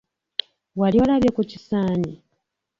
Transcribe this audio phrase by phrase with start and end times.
[0.79, 2.13] Wali olabye ku kisaanyi?